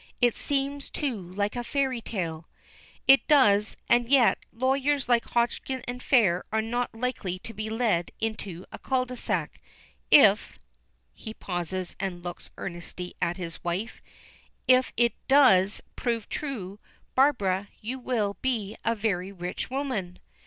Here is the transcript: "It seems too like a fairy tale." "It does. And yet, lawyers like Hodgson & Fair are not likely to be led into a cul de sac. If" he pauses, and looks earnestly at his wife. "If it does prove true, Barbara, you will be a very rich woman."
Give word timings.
"It 0.19 0.35
seems 0.35 0.89
too 0.89 1.15
like 1.21 1.55
a 1.55 1.63
fairy 1.63 2.01
tale." 2.01 2.47
"It 3.07 3.27
does. 3.27 3.77
And 3.87 4.09
yet, 4.09 4.39
lawyers 4.51 5.07
like 5.07 5.25
Hodgson 5.25 5.83
& 5.99 5.99
Fair 5.99 6.43
are 6.51 6.59
not 6.59 6.95
likely 6.95 7.37
to 7.37 7.53
be 7.53 7.69
led 7.69 8.09
into 8.19 8.65
a 8.71 8.79
cul 8.79 9.05
de 9.05 9.15
sac. 9.15 9.61
If" 10.09 10.57
he 11.13 11.35
pauses, 11.35 11.95
and 11.99 12.23
looks 12.23 12.49
earnestly 12.57 13.13
at 13.21 13.37
his 13.37 13.63
wife. 13.63 14.01
"If 14.67 14.91
it 14.97 15.13
does 15.27 15.81
prove 15.95 16.27
true, 16.29 16.79
Barbara, 17.13 17.67
you 17.79 17.99
will 17.99 18.37
be 18.41 18.75
a 18.83 18.95
very 18.95 19.31
rich 19.31 19.69
woman." 19.69 20.17